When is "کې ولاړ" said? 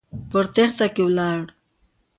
0.93-1.39